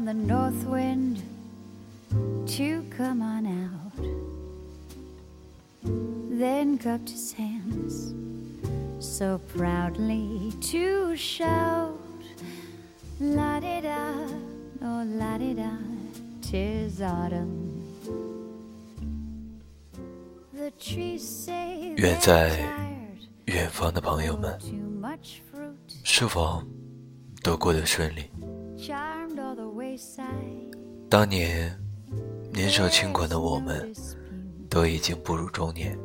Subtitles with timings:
[0.00, 1.22] down the north wind
[2.46, 3.92] to come on out.
[6.30, 8.14] Then cupped his hands
[9.00, 11.98] so proudly to shout,
[13.20, 14.14] La di da,
[14.82, 15.72] oh la di da,
[16.40, 17.82] tis autumn.
[20.54, 26.62] The trees say 远 they're 在 tired, 远方的朋友们， too much fruit, 是否
[27.42, 28.30] 都过得顺利？
[31.09, 31.77] 当年
[32.53, 33.93] 年少轻狂的我们
[34.69, 35.97] 都已经步入中年。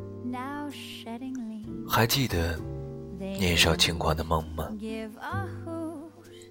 [1.87, 2.59] 还记得
[3.17, 4.69] 年少轻狂的梦吗？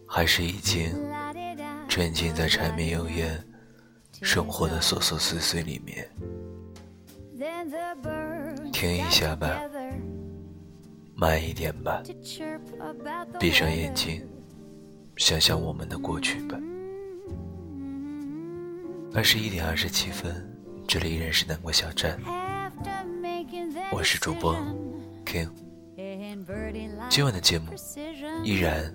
[0.06, 0.90] 还是已经
[1.88, 3.44] 沉浸在柴米油盐
[4.22, 6.08] 生活的琐琐碎碎里面？
[8.72, 9.60] 停一下吧
[11.14, 12.02] 慢一点吧
[13.38, 14.26] 闭上眼睛
[15.16, 16.58] 想想我们的过去吧。
[19.16, 20.46] 二十一点二十七分，
[20.86, 22.20] 这里依然是南国小站，
[23.90, 24.54] 我是主播
[25.24, 25.48] King。
[27.08, 27.72] 今晚的节目
[28.44, 28.94] 依然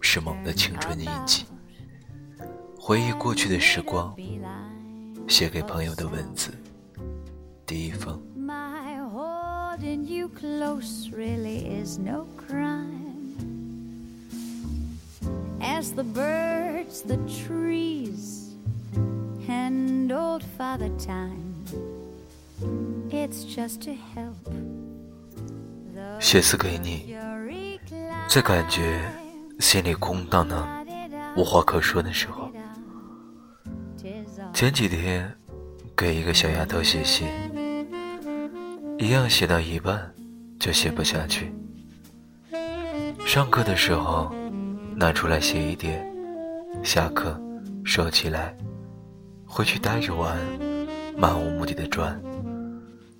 [0.00, 1.44] 是梦的青春的印记，
[2.76, 4.12] 回忆过去的时光，
[5.28, 6.50] 写给朋友的文字，
[7.64, 8.20] 第一封。
[15.60, 18.43] As the birds, the trees.
[19.48, 21.64] And old Father Time,
[23.10, 24.36] it's just to help.
[26.20, 27.14] 写词给你，
[28.28, 29.00] 在感觉
[29.60, 30.86] 心里空荡荡、
[31.36, 32.50] 无话可说的时候，
[34.52, 35.32] 前几天
[35.96, 37.26] 给一个小丫头写信，
[38.98, 40.12] 一样写到一半
[40.58, 41.52] 就写不下去。
[43.26, 44.32] 上课的时候
[44.94, 46.06] 拿出来写一点，
[46.82, 47.40] 下课
[47.84, 48.56] 收起来，
[49.54, 50.36] 回去呆着玩，
[51.16, 52.20] 漫无目的的转，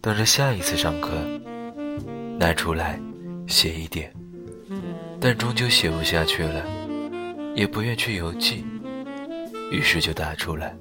[0.00, 1.10] 等着下一次上课
[2.40, 3.00] 拿出来
[3.46, 4.12] 写一点，
[5.20, 6.66] 但终究写不下去了，
[7.54, 8.64] 也不愿去邮寄，
[9.70, 10.74] 于是就打出来。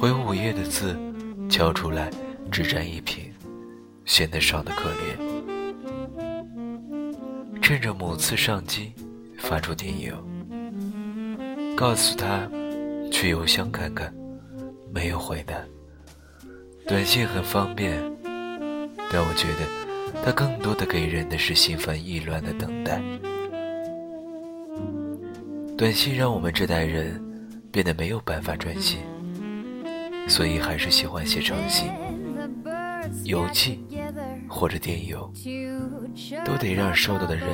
[0.00, 0.96] 回五页的字，
[1.50, 2.08] 敲出来
[2.48, 3.32] 只占一屏，
[4.04, 5.18] 显得少得可怜。
[7.60, 8.92] 趁着某次上机，
[9.38, 10.14] 发出电邮，
[11.74, 12.48] 告诉他
[13.10, 14.14] 去邮箱看看，
[14.92, 15.54] 没有回答。
[16.86, 17.98] 短信很方便，
[19.10, 23.00] 但我觉得它更多的给人的是心烦意乱的等待。
[25.76, 27.20] 短信让我们这代人
[27.70, 29.00] 变得没有办法专心。
[30.28, 31.90] 所以还是喜欢写长信、
[33.24, 33.84] 邮寄
[34.48, 35.28] 或者电邮，
[36.44, 37.48] 都得让收到的人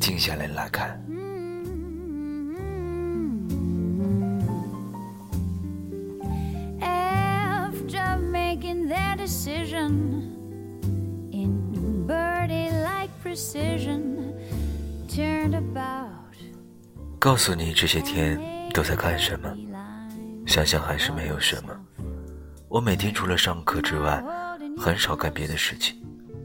[0.00, 1.02] 静下来来看。
[11.32, 14.34] In birdie like precision,
[15.08, 16.08] turned about.
[17.18, 18.40] 告诉你这些天
[18.72, 19.54] 都在干什么，
[20.46, 21.78] 想想还是没有什么。
[22.68, 24.24] 我每天除了上课之外，
[24.78, 26.00] 很少干别的事情，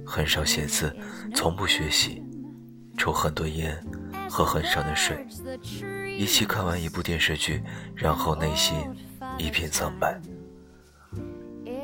[0.05, 0.93] 很少写字，
[1.33, 2.21] 从不学习，
[2.97, 3.81] 抽很多烟，
[4.29, 5.25] 喝很少的水，
[6.17, 7.63] 一起看完一部电视剧，
[7.95, 8.75] 然后内心
[9.37, 10.19] 一片苍白。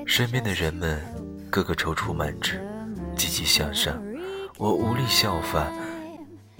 [0.05, 0.99] 身边的人们
[1.51, 2.65] 个个踌躇满志，
[3.17, 4.01] 积极向上，
[4.57, 5.67] 我无力效仿，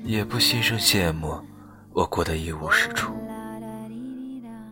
[0.04, 1.42] 也不心生羡慕，
[1.94, 3.14] 我过得一无是处。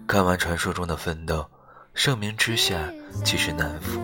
[0.06, 1.50] 看完传说中的奋斗，
[1.94, 2.92] 盛名之下
[3.24, 4.02] 其实难副。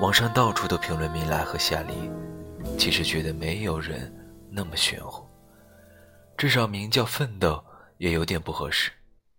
[0.00, 2.10] 网上到处都评论米莱和夏莉，
[2.78, 4.14] 其实觉得没有人
[4.48, 5.26] 那么玄乎。
[6.36, 7.64] 至少名叫奋斗
[7.98, 8.92] 也有点不合适，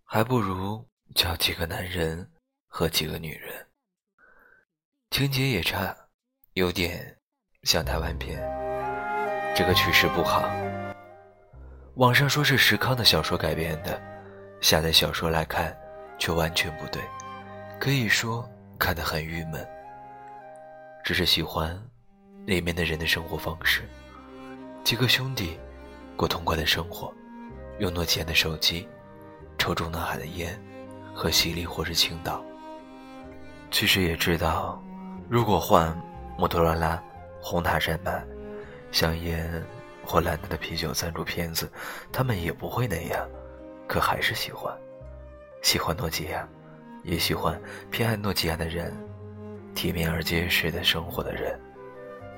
[0.04, 0.84] 还不如
[1.16, 2.30] 叫几个男人
[2.68, 3.67] 和几个女人。
[5.10, 5.96] 情节也差，
[6.54, 7.18] 有点
[7.64, 8.38] 像台湾片，
[9.56, 10.44] 这个趋势不好。
[11.96, 14.00] 网上说是石康的小说改编的，
[14.62, 15.76] 下载小说来看，
[16.20, 17.02] 却完全不对，
[17.80, 19.66] 可以说看得很郁闷。
[21.04, 21.82] 只是喜欢
[22.46, 23.90] 里面的人的生活方式，
[24.84, 25.58] 几个兄弟
[26.16, 27.12] 过痛快的生活，
[27.80, 28.88] 用诺基亚的手机，
[29.58, 30.62] 抽中南海的烟，
[31.16, 32.44] 和西里或是青岛。
[33.72, 34.82] 其实也知道，
[35.30, 35.96] 如果换
[36.38, 37.02] 摩托罗拉、
[37.42, 38.26] 红塔山脉、
[38.92, 39.62] 香烟
[40.06, 41.70] 或兰德的啤酒赞助片子，
[42.14, 43.28] 他们也不会那样，
[43.88, 44.74] 可还是喜欢，
[45.62, 46.48] 喜欢诺基亚，
[47.04, 48.96] 也喜欢偏爱诺基亚的人，
[49.76, 51.60] 体面而结实的生活的人，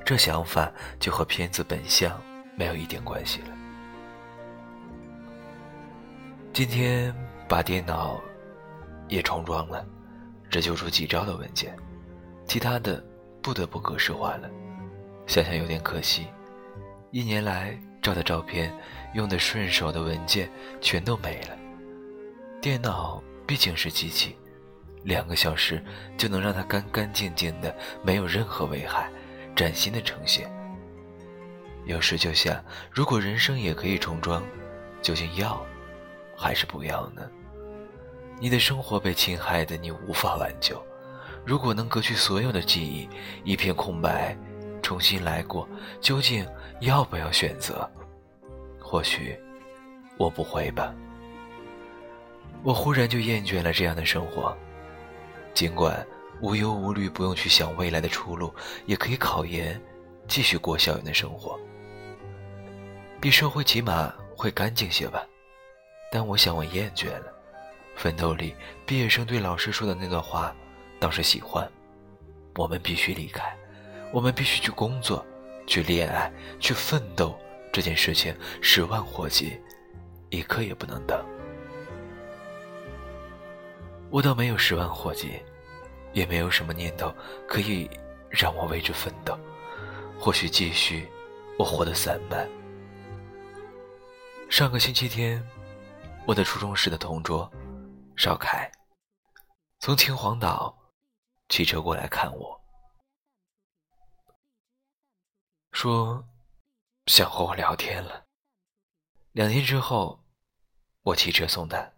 [0.03, 2.19] 这想法就和片子本相
[2.55, 3.49] 没有一点关系了。
[6.51, 7.15] 今天
[7.47, 8.19] 把电脑
[9.07, 9.85] 也重装了，
[10.49, 11.77] 只救出几兆的文件，
[12.49, 13.01] 其他的
[13.43, 14.49] 不得不格式化了。
[15.27, 16.25] 想想有点可惜，
[17.11, 18.75] 一年来照的照片、
[19.13, 20.49] 用的顺手的文件
[20.81, 21.55] 全都没了。
[22.59, 24.35] 电脑毕竟是机器，
[25.03, 25.79] 两个小时
[26.17, 29.07] 就能让它干干净净的，没有任何危害，
[29.55, 30.51] 崭新的呈现。
[31.85, 32.59] 有时就想，
[32.91, 34.43] 如果人生也可以重装，
[35.03, 35.63] 究竟要
[36.35, 37.29] 还是不要呢？
[38.39, 40.83] 你的生活被侵害的，你无法挽救。
[41.49, 43.09] 如果能隔去所有的记忆，
[43.43, 44.37] 一片空白。
[44.83, 45.67] 重新来过，
[45.99, 46.47] 究竟
[46.81, 47.89] 要不要选择？
[48.79, 49.35] 或许
[50.19, 50.93] 我不会吧。
[52.61, 54.55] 我忽然就厌倦了这样的生活，
[55.55, 56.05] 尽管
[56.39, 58.53] 无忧无虑，不用去想未来的出路，
[58.85, 59.81] 也可以考研，
[60.27, 61.59] 继续过校园的生活。
[63.19, 65.25] 比社会起码会干净些吧。
[66.11, 67.33] 但我想我厌倦了。
[67.95, 68.55] 奋斗里，
[68.85, 70.55] 毕业生对老师说的那段话，
[70.99, 71.69] 倒是喜欢。
[72.55, 73.55] 我们必须离开。
[74.11, 75.25] 我们必须去工作，
[75.67, 77.39] 去恋爱，去奋斗。
[77.71, 79.55] 这件事情十万火急，
[80.31, 81.23] 一刻也不能等。
[84.09, 85.39] 我倒没有十万火急，
[86.11, 87.13] 也没有什么念头
[87.47, 87.87] 可以
[88.27, 89.37] 让我为之奋斗。
[90.19, 91.07] 或许继续，
[91.59, 92.49] 我活得散漫。
[94.49, 95.47] 上个星期天，
[96.25, 97.47] 我的初中时的同桌
[98.15, 98.67] 邵凯，
[99.77, 100.75] 从秦皇岛
[101.49, 102.61] 骑车过来看我。
[105.71, 106.23] 说
[107.07, 108.23] 想和我聊天了。
[109.31, 110.23] 两天之后，
[111.01, 111.91] 我骑车送他。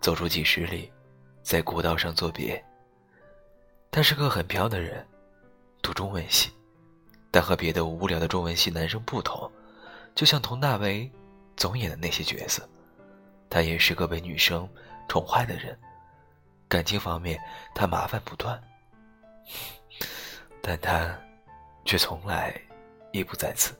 [0.00, 0.92] 走出几十里，
[1.42, 2.62] 在古道上作别。
[3.90, 5.06] 他是个很飘的人，
[5.80, 6.50] 读中文系，
[7.30, 9.50] 但和别的无聊的中文系男生不同，
[10.14, 11.10] 就像佟大为
[11.56, 12.68] 总演的那些角色，
[13.48, 14.68] 他也是个被女生
[15.08, 15.78] 宠坏的人。
[16.68, 17.40] 感情方面，
[17.74, 18.62] 他麻烦不断，
[20.60, 21.18] 但他。
[21.84, 22.54] 却从来
[23.12, 23.74] 也不在此。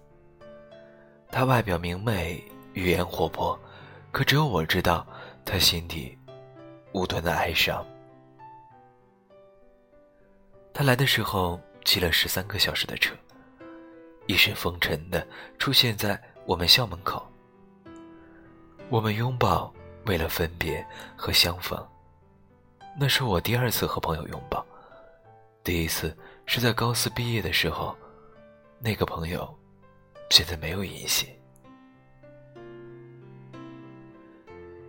[1.31, 2.43] 他外表明媚，
[2.73, 3.61] 语言活泼，
[4.11, 5.07] 可只有我知道
[5.45, 6.17] 他心底
[6.93, 7.87] 无端的哀伤。
[10.73, 13.15] 他来的时候骑了十三个小时的车，
[14.27, 17.31] 一身风尘的出现在我们校门口。
[18.89, 19.71] 我们拥抱，
[20.07, 20.83] 为了分别
[21.15, 21.87] 和相逢。
[23.01, 24.65] 那是我第二次和朋友拥抱，
[25.63, 26.17] 第一次。
[26.51, 27.95] 是在高四毕业的时候，
[28.79, 29.55] 那个朋友
[30.31, 31.29] 现在没有音信。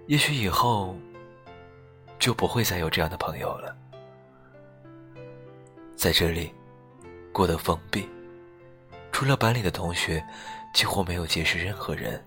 [0.07, 0.95] 也许以后
[2.17, 3.75] 就不会再有这样的朋友了。
[5.97, 6.49] 在这里，
[7.33, 8.07] 过得封闭，
[9.11, 10.25] 除了班里的同学，
[10.73, 12.23] 几乎没有结识任何人。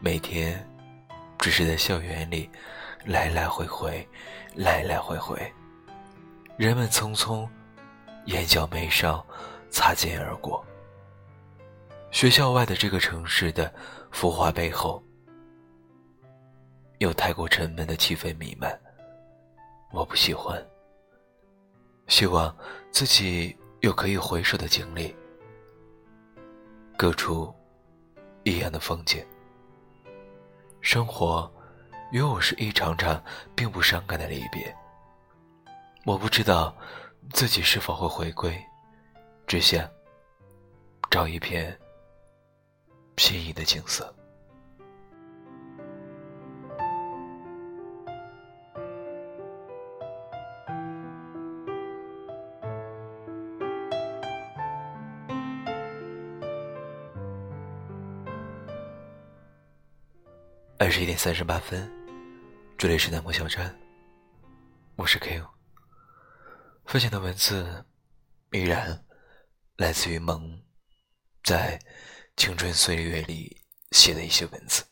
[0.00, 0.66] 每天
[1.38, 2.48] 只是在校园里
[3.06, 4.06] 来来回回，
[4.56, 5.40] 来来回回，
[6.56, 7.48] 人们匆匆。
[8.26, 9.24] 眼角眉梢
[9.70, 10.66] 擦肩而过。
[12.10, 13.72] 学校外的这个城市的
[14.10, 15.00] 浮华背后，
[16.98, 18.76] 有太过沉闷的气氛弥漫，
[19.92, 20.60] 我不喜欢。
[22.08, 22.52] 希望
[22.90, 25.14] 自己有可以回首的经历，
[26.96, 27.54] 各处
[28.42, 29.24] 异样的风景。
[30.80, 31.48] 生活
[32.10, 33.22] 与我是一场场
[33.54, 34.74] 并不伤感的离别。
[36.04, 36.74] 我不知道。
[37.32, 38.56] 自己是否会回归？
[39.48, 39.84] 只想
[41.10, 41.76] 找一片
[43.16, 44.14] 心仪的景色。
[60.86, 61.90] 二十一点三十八分，
[62.78, 63.76] 这里是南国小站，
[64.94, 65.44] 我是 Q。
[66.84, 67.84] 分享的文字
[68.52, 69.04] 依然
[69.78, 70.62] 来自于萌
[71.42, 71.76] 在
[72.36, 74.84] 青春岁月里写的一些文字。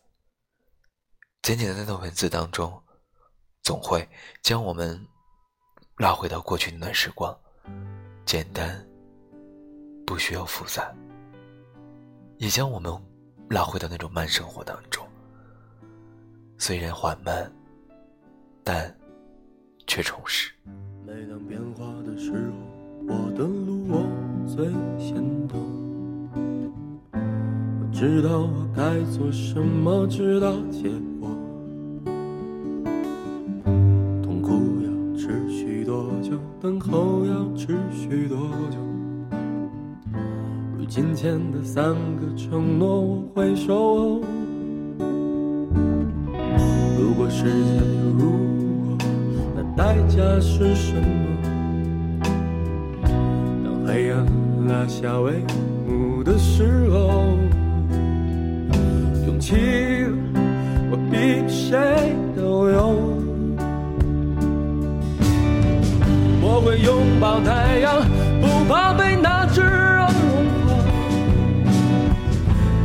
[1.43, 2.83] 简简单单的文字当中，
[3.63, 4.05] 总会
[4.43, 5.01] 将我们
[5.99, 7.39] 拉回到过去那段时光，
[8.27, 8.85] 简单，
[10.05, 10.93] 不需要复杂，
[12.39, 12.93] 也将我们
[13.49, 15.09] 拉回到那种慢生活当中。
[16.57, 17.51] 虽然缓慢，
[18.63, 18.95] 但
[19.87, 20.51] 却充实。
[21.07, 22.39] 每当变化的时候，
[23.07, 24.07] 我的路我
[24.47, 24.65] 最
[24.99, 25.61] 先懂。
[26.33, 30.89] 我知道我该做什么，知道结
[31.21, 31.29] 果。
[34.23, 38.39] 痛苦要持续多久，等候要持续多
[38.71, 38.79] 久？
[40.79, 44.21] 如今前的三个承诺，我会守候。
[47.45, 48.25] 世界有如
[48.97, 49.07] 果，
[49.55, 51.05] 那代价是什么？
[53.63, 54.25] 当黑暗
[54.67, 55.33] 拉下帷
[55.87, 57.37] 幕的时候，
[59.27, 59.57] 勇气
[60.91, 63.13] 我比谁都有。
[66.41, 68.01] 我会拥抱太阳，
[68.41, 70.09] 不怕被那炙热融
[70.65, 70.73] 化。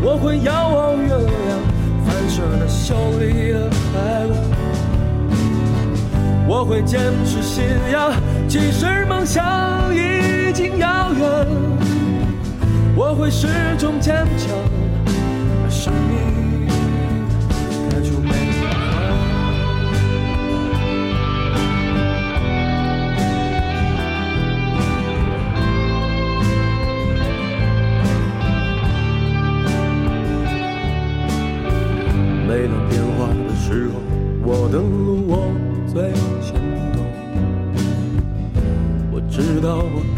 [0.01, 1.57] 我会遥望月亮，
[2.05, 3.68] 反射的秀丽的。
[6.59, 8.11] 我会坚持信仰，
[8.45, 11.47] 即使梦想已经遥远。
[12.97, 13.47] 我会始
[13.77, 14.49] 终坚强，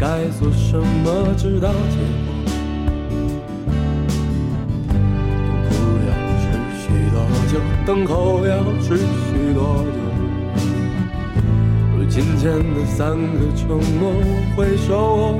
[0.02, 2.34] 该做什么，直到结果。
[5.46, 5.70] 痛苦
[6.08, 6.10] 要
[6.42, 6.44] 持
[6.82, 7.16] 续多
[7.46, 7.54] 久？
[7.86, 9.94] 等候要持续多久？
[11.96, 15.38] 如今天的三个承诺，我会守候。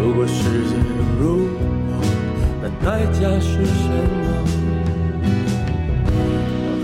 [0.00, 0.38] 如果世
[0.68, 0.76] 界
[1.18, 1.58] 如果，
[2.62, 3.88] 那代价是什
[4.22, 4.24] 么？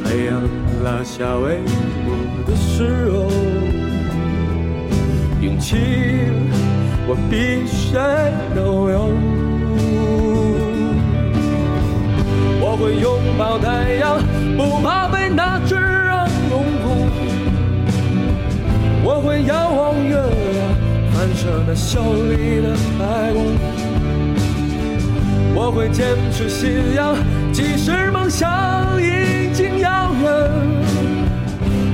[0.02, 0.34] 当黑暗
[0.82, 1.62] 拉下帷
[2.04, 2.08] 幕
[2.44, 3.16] 的时候，
[5.40, 5.76] 勇气
[7.08, 7.98] 我比谁
[8.54, 9.08] 都有。
[12.62, 14.20] 我会拥抱太阳，
[14.56, 16.84] 不怕被那炙热融化。
[19.02, 20.60] 我会遥望月亮，
[21.10, 23.38] 反射那秀丽的白光。
[25.54, 27.16] 我会坚持信仰，
[27.50, 28.46] 即使梦想
[29.02, 30.30] 已经遥远。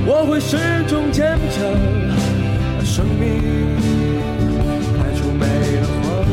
[0.05, 1.65] 我会始终坚强，
[2.97, 3.77] 生命
[4.97, 5.45] 开出美
[5.79, 6.25] 的花。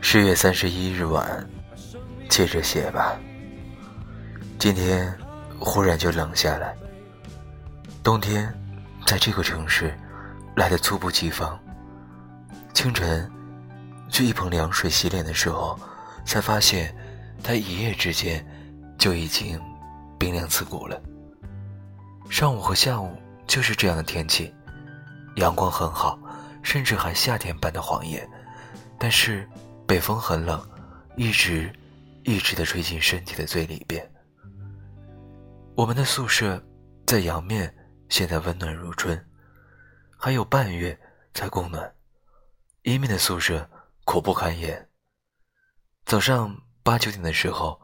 [0.00, 1.46] 十月三十一日晚，
[2.30, 3.14] 接着写吧。
[4.58, 5.14] 今天
[5.58, 6.74] 忽然就冷下来，
[8.02, 8.50] 冬天
[9.04, 9.94] 在这个城市
[10.56, 11.60] 来的猝不及防。
[12.72, 13.30] 清晨
[14.08, 15.78] 去一盆凉水洗脸的时候，
[16.24, 16.96] 才发现
[17.42, 18.42] 它一夜之间
[18.96, 19.60] 就已经
[20.18, 20.98] 冰凉刺骨了。
[22.34, 24.52] 上午和下午就是这样的天气，
[25.36, 26.18] 阳光很好，
[26.64, 28.28] 甚至还夏天般的晃眼，
[28.98, 29.48] 但是
[29.86, 30.68] 北风很冷，
[31.14, 31.72] 一直
[32.24, 34.04] 一直的吹进身体的最里边。
[35.76, 36.60] 我们的宿舍
[37.06, 37.72] 在阳面，
[38.08, 39.24] 现在温暖如春，
[40.18, 40.98] 还有半月
[41.34, 41.94] 才供暖。
[42.82, 43.70] 阴面的宿舍
[44.04, 44.88] 苦不堪言。
[46.04, 47.80] 早上八九点的时候，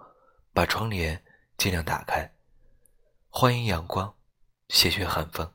[0.52, 1.22] 把窗帘
[1.56, 2.28] 尽量打开，
[3.28, 4.12] 欢迎阳光，
[4.72, 5.52] 谢绝寒风。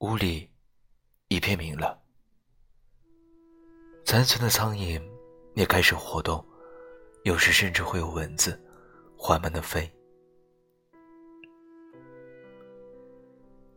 [0.00, 0.50] 屋里
[1.28, 1.98] 一片明朗，
[4.04, 5.02] 残存的苍蝇
[5.54, 6.44] 也开始活动，
[7.24, 8.62] 有时甚至会有蚊子
[9.16, 9.90] 缓慢的飞。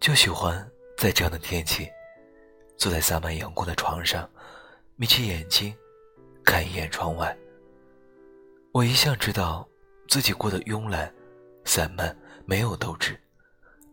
[0.02, 1.90] 就喜欢在这样的天气，
[2.78, 4.30] 坐在洒满阳光的床上。
[4.98, 5.74] 眯起眼睛，
[6.44, 7.36] 看一眼窗外。
[8.74, 9.66] 我一向知道
[10.10, 11.14] 自己过得慵懒、
[11.64, 12.14] 散漫，
[12.46, 13.18] 没有斗志，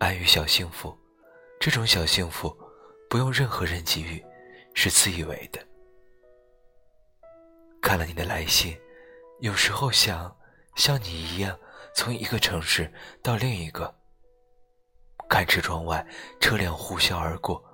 [0.02, 0.92] 安于小幸福。
[1.61, 2.52] 这种小幸福，
[3.09, 4.21] 不用任何人给予，
[4.75, 5.64] 是自以为的。
[7.80, 8.76] 看了你的来信，
[9.38, 10.37] 有时候想
[10.75, 11.56] 像你一样，
[11.94, 12.92] 从一个城市
[13.23, 13.94] 到另一个。
[15.28, 16.04] 看车窗外，
[16.40, 17.64] 车辆呼啸而过，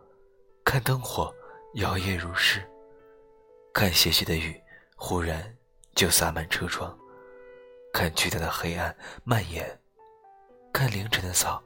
[0.62, 1.34] 看灯火
[1.76, 2.62] 摇曳如诗。
[3.72, 4.62] 看斜斜的雨，
[4.96, 5.56] 忽然
[5.94, 6.94] 就洒满车窗；
[7.90, 8.94] 看巨大的黑暗
[9.24, 9.64] 蔓延；
[10.74, 11.64] 看凌晨的草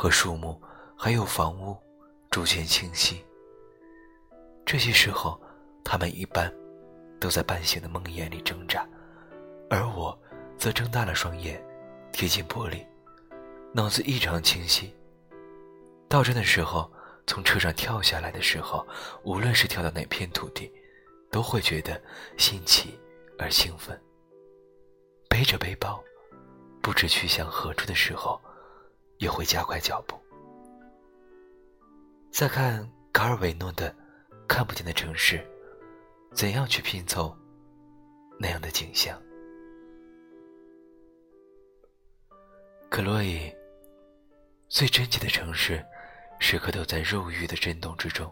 [0.00, 0.58] 和树木，
[0.96, 1.76] 还有房屋
[2.30, 3.22] 逐渐清晰。
[4.64, 5.38] 这些时候，
[5.84, 6.50] 他们一般
[7.20, 8.88] 都在半醒的梦魇里挣扎，
[9.68, 10.18] 而我
[10.56, 11.62] 则睁大了双眼，
[12.12, 12.82] 贴近玻璃，
[13.74, 14.90] 脑子异常清晰。
[16.08, 16.90] 到站的时候，
[17.26, 18.88] 从车上跳下来的时候，
[19.22, 20.72] 无论是跳到哪片土地。
[21.30, 22.02] 都会觉得
[22.38, 22.98] 新奇
[23.38, 23.96] 而兴奋。
[25.28, 26.02] 背着背包，
[26.82, 28.40] 不知去向何处的时候，
[29.20, 30.18] 也会加快脚步。
[32.32, 33.90] 再看卡尔维诺的
[34.48, 35.38] 《看不见的城市》，
[36.34, 37.36] 怎样去拼凑
[38.38, 39.20] 那样的景象？
[42.88, 43.52] 克洛伊，
[44.68, 45.84] 最真切的城市，
[46.38, 48.28] 时刻都在肉欲的震动之中。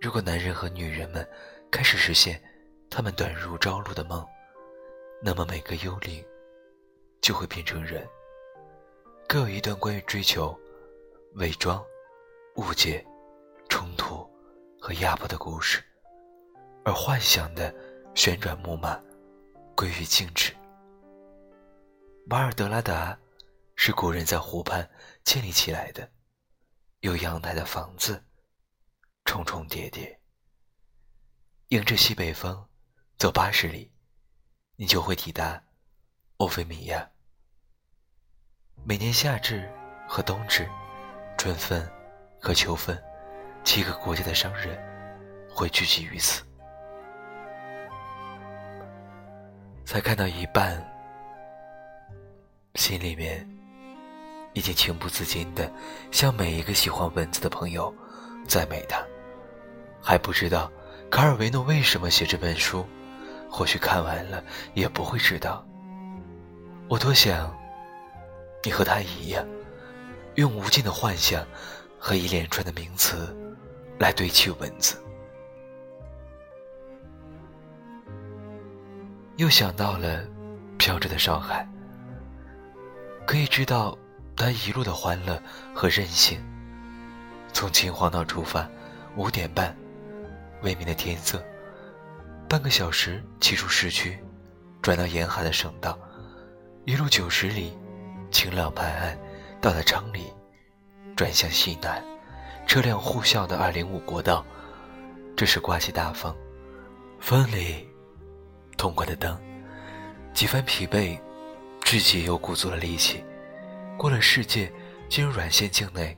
[0.00, 1.26] 如果男人和女人们
[1.70, 2.42] 开始实现
[2.90, 4.26] 他们短入朝露的梦，
[5.22, 6.24] 那么每个幽灵
[7.20, 8.06] 就会变成人，
[9.26, 10.56] 各有一段关于追求、
[11.34, 11.84] 伪装、
[12.56, 13.04] 误解、
[13.68, 14.24] 冲突
[14.80, 15.82] 和压迫的故事，
[16.84, 17.74] 而幻想的
[18.14, 19.00] 旋转木马
[19.74, 20.54] 归于静止。
[22.28, 23.18] 瓦尔德拉达
[23.74, 24.88] 是古人在湖畔
[25.24, 26.08] 建立起来的，
[27.00, 28.22] 有阳台的房子，
[29.24, 30.20] 重重叠叠。
[31.68, 32.64] 迎着西北风，
[33.18, 33.90] 走八十里，
[34.76, 35.60] 你就会抵达
[36.36, 37.10] 欧菲米亚。
[38.82, 39.70] 每年夏至
[40.06, 40.68] 和冬至、
[41.38, 41.88] 春分
[42.40, 43.00] 和秋分，
[43.62, 44.78] 七个国家的商人
[45.48, 46.42] 会聚集于此。
[49.84, 50.82] 才看到一半。
[52.74, 53.48] 心里面
[54.52, 55.70] 已经情不自禁的
[56.10, 57.94] 向每一个喜欢文字的朋友
[58.48, 59.00] 赞美他，
[60.02, 60.70] 还不知道
[61.08, 62.84] 卡尔维诺为什么写这本书，
[63.48, 64.42] 或许看完了
[64.74, 65.64] 也不会知道。
[66.88, 67.56] 我多想
[68.64, 69.46] 你和他一样，
[70.36, 71.46] 用无尽的幻想
[71.98, 73.36] 和一连串的名词
[73.98, 74.96] 来堆砌文字。
[79.36, 80.24] 又想到了
[80.78, 81.68] 飘着的上海。
[83.26, 83.96] 可以知道，
[84.36, 85.42] 他一路的欢乐
[85.74, 86.42] 和任性。
[87.52, 88.68] 从秦皇岛出发，
[89.16, 89.76] 五点半，
[90.62, 91.42] 微明的天色，
[92.48, 94.18] 半个小时骑出市区，
[94.82, 95.98] 转到沿海的省道，
[96.84, 97.76] 一路九十里，
[98.34, 99.16] 晴朗拍岸，
[99.60, 100.24] 到了昌黎，
[101.14, 102.04] 转向西南，
[102.66, 104.44] 车辆呼啸的二零五国道，
[105.36, 106.34] 这是刮起大风，
[107.20, 107.88] 风里，
[108.76, 109.40] 痛快的灯，
[110.34, 111.16] 几番疲惫。
[111.84, 113.22] 自己又鼓足了力气，
[113.96, 114.72] 过了世界，
[115.08, 116.16] 进入软县境内，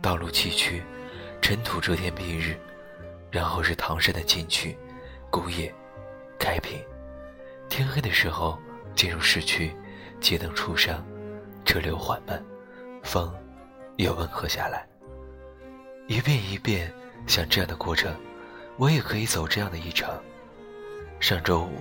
[0.00, 0.80] 道路崎岖，
[1.42, 2.56] 尘土遮天蔽日，
[3.30, 4.78] 然后是唐山的禁区，
[5.28, 5.70] 古冶、
[6.38, 6.80] 开平。
[7.68, 8.58] 天黑的时候
[8.94, 9.76] 进入市区，
[10.20, 11.04] 街灯初上，
[11.70, 12.44] 车流缓慢，
[13.04, 13.32] 风
[13.96, 14.84] 也温和下来。
[16.08, 16.92] 一遍一遍
[17.28, 18.12] 像这样的过程，
[18.76, 20.20] 我也可以走这样的一程。
[21.20, 21.78] 上周五，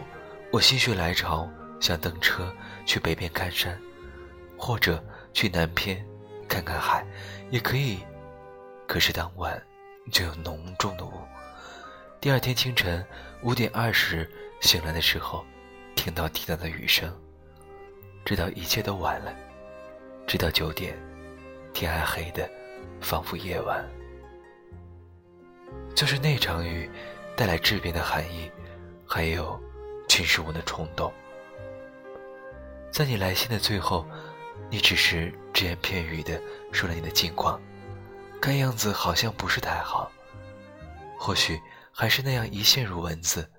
[0.52, 1.50] 我心血来潮。
[1.80, 2.54] 想登车
[2.86, 3.76] 去北边看山，
[4.58, 6.06] 或者去南边
[6.48, 7.04] 看看海，
[7.50, 7.98] 也可以。
[8.86, 9.60] 可是当晚
[10.12, 11.14] 就有浓重的雾。
[12.20, 13.04] 第二天清晨
[13.42, 14.30] 五点二十
[14.62, 15.44] 醒来的时候，
[15.96, 17.12] 听到滴答的雨声，
[18.24, 19.34] 知道一切都晚了。
[20.30, 20.96] 直到九点，
[21.74, 22.48] 天还黑的，
[23.02, 23.84] 仿佛夜晚。
[25.96, 26.88] 就是那场雨，
[27.36, 28.48] 带来质变的寒意，
[29.08, 29.60] 还有
[30.08, 31.12] 侵蚀我的冲动。
[32.92, 34.06] 在你来信的最后，
[34.70, 36.40] 你只是只言片语的
[36.72, 37.60] 说了你的近况，
[38.40, 40.12] 看样子好像不是太好。
[41.18, 41.60] 或许
[41.92, 43.52] 还是那样一陷入文字，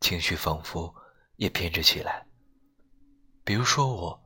[0.00, 0.92] 情绪仿佛
[1.36, 2.26] 也偏执起来。
[3.44, 4.20] 比如说我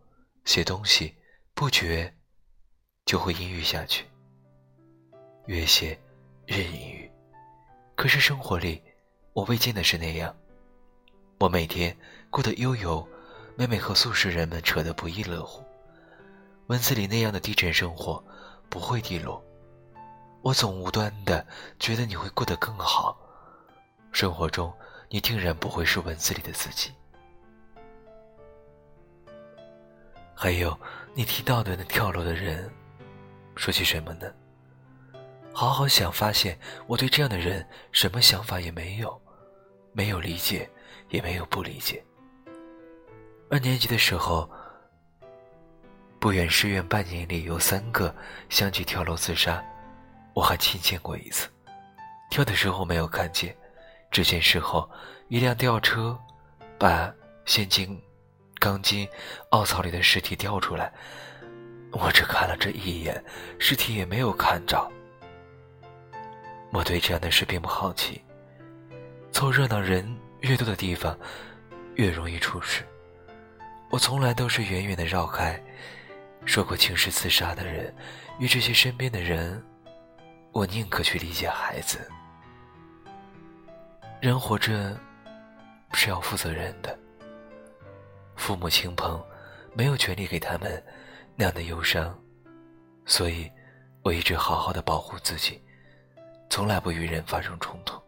[0.46, 1.14] 写东西
[1.54, 2.12] 不觉
[3.04, 4.04] 就会阴郁下去，
[5.46, 5.98] 越写
[6.46, 7.10] 越阴郁。
[7.94, 8.82] 可是生活里
[9.32, 10.34] 我未见的是那样，
[11.38, 11.96] 我每天
[12.30, 13.06] 过得悠游。
[13.54, 15.62] 每每和宿舍人们扯得不亦乐乎，
[16.68, 18.24] 文字里那样的低沉生活
[18.70, 19.44] 不会低落，
[20.40, 21.46] 我总无端的
[21.78, 23.14] 觉得你会过得更好。
[24.10, 24.72] 生活中，
[25.10, 26.92] 你定然不会是文字里的自己。
[30.34, 30.76] 还有
[31.14, 32.70] 你提到的那跳楼的人，
[33.54, 34.32] 说起什么呢？
[35.52, 39.20] 好好想，发现我对这样的人什么想法也没有，
[39.92, 40.68] 没有理解，
[41.10, 42.02] 也没有不理解。
[43.50, 44.50] 二年级的时候，
[46.18, 48.14] 不远师院半年里有三个
[48.48, 49.62] 相继跳楼自杀，
[50.32, 51.46] 我还亲见过一次。
[52.30, 53.54] 跳的时候没有看见，
[54.10, 54.90] 只见事后
[55.28, 56.18] 一辆吊车
[56.78, 58.02] 把现金
[58.62, 59.08] 钢筋
[59.50, 60.92] 凹槽里的尸体掉出来，
[61.90, 63.20] 我只看了这一眼，
[63.58, 64.88] 尸体也没有看着。
[66.70, 68.22] 我对这样的事并不好奇，
[69.32, 71.18] 凑热闹人越多的地方，
[71.96, 72.84] 越容易出事。
[73.90, 75.60] 我从来都是远远的绕开，
[76.44, 77.92] 说过情是自杀的人，
[78.38, 79.60] 与这些身边的人，
[80.52, 82.08] 我宁可去理解孩子。
[84.20, 84.96] 人活着
[85.94, 86.96] 是要负责任的，
[88.36, 89.22] 父母亲朋
[89.74, 90.84] 没有权利给他们
[91.36, 92.18] 那样的忧伤，
[93.06, 93.50] 所以
[94.02, 95.62] 我一直好好的保护自己，
[96.50, 98.00] 从来不与人发生冲突。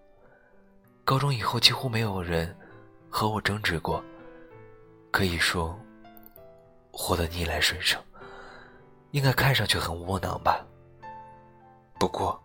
[1.04, 2.56] 高中以后几乎没有人
[3.08, 4.02] 和我争执过。
[5.10, 5.78] 可以说，
[6.90, 8.00] 活得逆来顺受，
[9.12, 10.66] 应该看上去很窝囊吧？
[12.00, 12.42] 不过，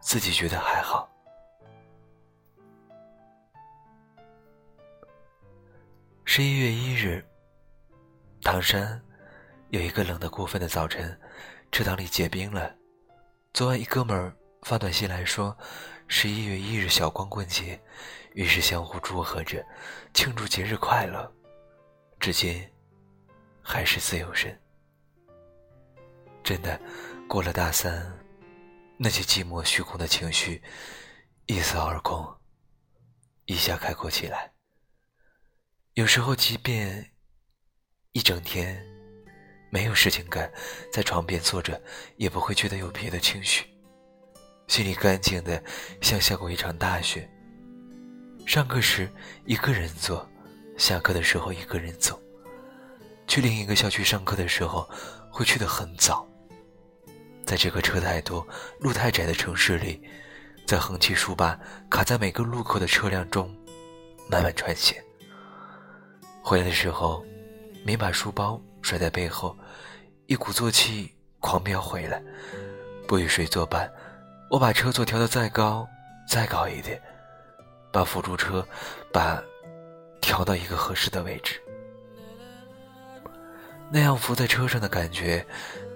[0.00, 1.08] 自己觉得还好。
[6.28, 7.24] 十一月一日，
[8.42, 9.00] 唐山
[9.70, 11.18] 有一个冷得过分的早晨，
[11.70, 12.74] 池塘里结冰了。
[13.54, 15.56] 昨晚一哥们儿发短信来说，
[16.08, 17.80] 十一月一日小光棍节，
[18.34, 19.64] 于是相互祝贺着，
[20.12, 21.32] 庆祝节日快乐。
[22.18, 22.68] 至今
[23.62, 24.60] 还是自由身。
[26.42, 26.78] 真的，
[27.28, 28.12] 过了大三，
[28.98, 30.60] 那些寂寞虚空的情绪
[31.46, 32.28] 一扫而空，
[33.44, 34.55] 一下开阔起来。
[35.96, 37.10] 有时候，即便
[38.12, 38.84] 一整天
[39.70, 40.52] 没有事情干，
[40.92, 41.80] 在床边坐着，
[42.18, 43.64] 也不会觉得有别的情绪，
[44.68, 45.64] 心里干净的
[46.02, 47.26] 像下过一场大雪。
[48.46, 49.10] 上课时
[49.46, 50.28] 一个人坐，
[50.76, 52.20] 下课的时候一个人走。
[53.26, 54.86] 去另一个校区上课的时候，
[55.30, 56.28] 会去的很早。
[57.46, 58.46] 在这个车太多、
[58.80, 60.02] 路太窄的城市里，
[60.66, 63.48] 在横七竖八卡在每个路口的车辆中，
[64.30, 64.94] 慢慢穿行。
[66.48, 67.24] 回来的时候，
[67.84, 69.58] 没把书包甩在背后，
[70.26, 72.22] 一鼓作气狂飙回来。
[73.08, 73.92] 不与谁作伴，
[74.48, 75.84] 我把车座调得再高，
[76.28, 77.02] 再高一点，
[77.90, 78.64] 把辅助车
[79.12, 79.42] 把
[80.20, 81.60] 调到一个合适的位置。
[83.90, 85.44] 那样浮在车上的感觉，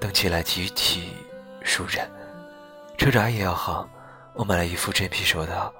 [0.00, 1.10] 蹬起来极其
[1.62, 2.10] 舒展。
[2.98, 3.88] 车闸也要好，
[4.34, 5.72] 我买了一副真皮手套，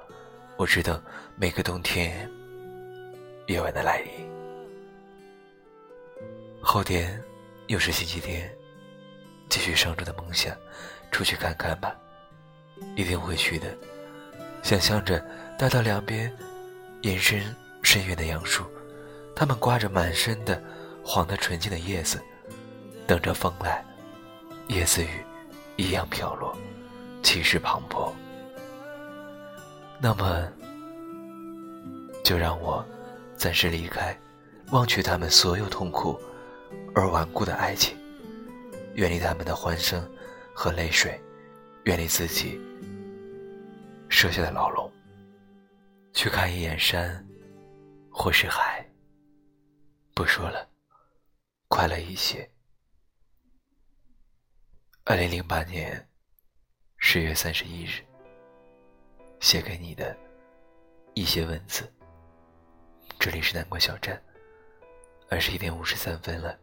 [0.55, 1.03] 我只等
[1.35, 2.25] 每个冬天
[3.47, 4.31] 夜晚的来临。
[6.63, 7.21] 后天
[7.67, 8.49] 又是星期天，
[9.49, 10.55] 继续上周的梦想，
[11.11, 11.93] 出去看看吧，
[12.95, 13.75] 一定会去的。
[14.61, 15.19] 想象着
[15.57, 16.31] 大道两边
[17.01, 17.43] 延伸
[17.81, 18.63] 深远的杨树，
[19.35, 20.61] 它们挂着满身的
[21.03, 22.21] 黄的纯净的叶子，
[23.07, 23.83] 等着风来，
[24.67, 25.25] 叶子雨
[25.77, 26.55] 一样飘落，
[27.23, 28.13] 气势磅礴。
[29.99, 30.47] 那么，
[32.23, 32.85] 就让我
[33.35, 34.15] 暂时离开，
[34.69, 36.21] 忘却他们所有痛苦。
[36.93, 37.97] 而顽固的爱情，
[38.95, 40.09] 远离他们的欢声
[40.53, 41.19] 和泪水，
[41.85, 42.59] 远离自己
[44.09, 44.91] 设下的牢笼，
[46.13, 47.25] 去看一眼山，
[48.09, 48.85] 或是海。
[50.13, 50.69] 不说了，
[51.67, 52.49] 快乐一些。
[55.05, 56.07] 二零零八年
[56.97, 58.03] 十月三十一日，
[59.39, 60.15] 写给你的
[61.15, 61.91] 一些文字。
[63.17, 64.21] 这里是南国小镇，
[65.31, 66.55] 二十一点五十三分了。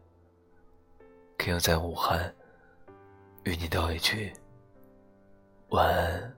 [1.39, 2.35] 可以在武汉
[3.45, 4.33] 与你道一句
[5.71, 6.37] 晚安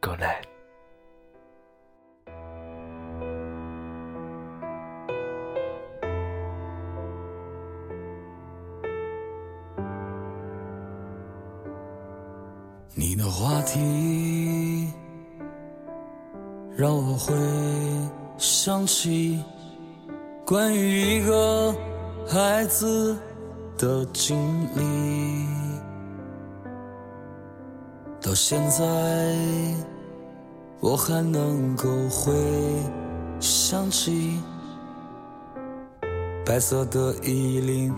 [0.00, 0.44] ，Good night。
[12.94, 14.92] 你的话题
[16.76, 17.36] 让我会
[18.38, 19.40] 想起
[20.48, 21.76] 关于一个。
[22.30, 23.16] 孩子
[23.78, 24.36] 的经
[24.76, 25.46] 历，
[28.20, 28.84] 到现在
[30.80, 32.34] 我还能够回
[33.40, 34.42] 想起
[36.44, 37.94] 白色的衣领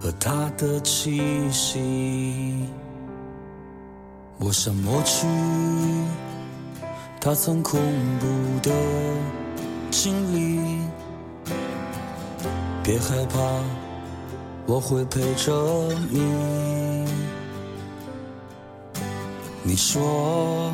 [0.00, 2.66] 和他的气息。
[4.40, 5.28] 我想抹去
[7.20, 7.78] 他曾恐
[8.18, 8.26] 怖
[8.68, 8.72] 的
[9.92, 10.80] 经历。
[12.90, 13.38] 别害怕，
[14.66, 15.52] 我会陪着
[16.10, 17.04] 你。
[19.62, 20.72] 你说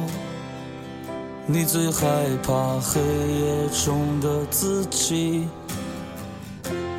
[1.44, 5.46] 你最害怕黑夜中的自己，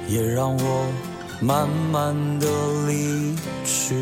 [0.07, 0.85] 也让我
[1.41, 2.47] 慢慢的
[2.87, 3.95] 离去。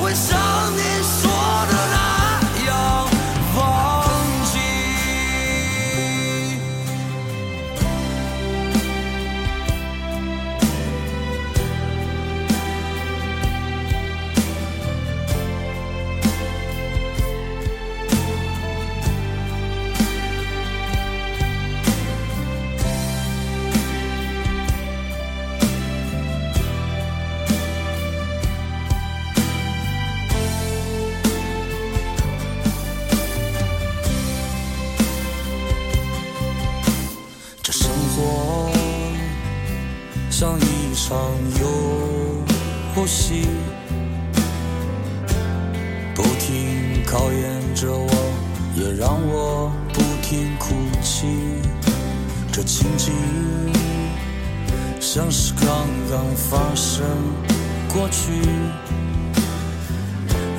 [0.00, 0.49] always.
[52.52, 53.12] 这情景
[55.00, 57.06] 像是刚刚发生
[57.92, 58.32] 过去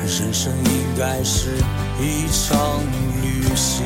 [0.06, 1.58] 人生应该是
[1.99, 2.80] 一场
[3.21, 3.86] 旅行。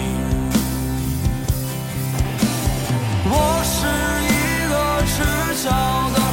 [3.25, 3.77] 我是
[4.25, 4.33] 一
[4.69, 4.75] 个
[5.07, 5.13] 赤
[5.63, 5.69] 脚
[6.13, 6.24] 的